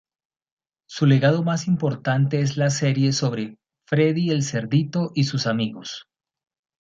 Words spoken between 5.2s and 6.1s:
sus amigos.